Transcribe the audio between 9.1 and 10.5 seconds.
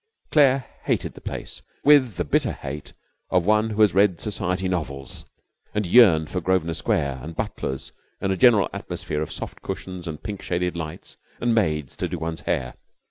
of soft cushions and pink